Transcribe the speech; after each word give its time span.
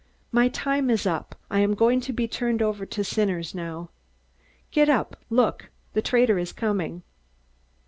My 0.31 0.47
time 0.47 0.89
is 0.89 1.05
up. 1.05 1.35
I 1.51 1.59
am 1.59 1.75
going 1.75 2.01
to 2.01 2.11
be 2.11 2.27
turned 2.27 2.63
over 2.63 2.87
to 2.87 3.03
sinners 3.03 3.53
now! 3.53 3.91
Get 4.71 4.89
up! 4.89 5.15
Look, 5.29 5.69
the 5.93 6.01
traitor 6.01 6.39
is 6.39 6.51
coming!" 6.53 7.03